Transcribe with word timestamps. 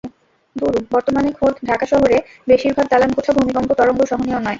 বর্তমানে 0.91 1.29
খোদ 1.37 1.53
ঢাকা 1.69 1.85
শহরে 1.91 2.17
বেশির 2.47 2.73
ভাগ 2.77 2.85
দালানকোঠা 2.91 3.31
ভূমিকম্প 3.37 3.69
তরঙ্গ 3.79 3.99
সহনীয় 4.11 4.37
নয়। 4.37 4.49